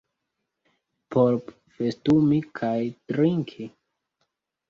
[1.15, 1.35] Por
[1.75, 2.73] festumi kaj
[3.13, 3.67] drinki?